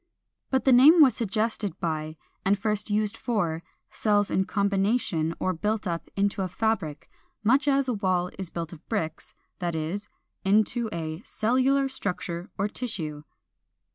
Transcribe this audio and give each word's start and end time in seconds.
But 0.49 0.65
the 0.65 0.71
name 0.73 0.99
was 0.99 1.15
suggested 1.15 1.79
by, 1.79 2.17
and 2.43 2.57
first 2.57 2.89
used 2.89 3.17
only 3.17 3.23
for, 3.23 3.63
cells 3.91 4.31
in 4.31 4.45
combination 4.45 5.35
or 5.39 5.53
built 5.53 5.85
up 5.85 6.09
into 6.15 6.41
a 6.41 6.47
fabric, 6.47 7.07
much 7.43 7.67
as 7.67 7.87
a 7.87 7.93
wall 7.93 8.31
is 8.39 8.49
built 8.49 8.73
of 8.73 8.89
bricks, 8.89 9.35
that 9.59 9.75
is, 9.75 10.09
into 10.43 10.87
a 10.87 11.19
401. 11.19 11.21
=Cellular 11.25 11.87
Structure 11.87 12.49
or 12.57 12.67
Tissue. 12.67 13.25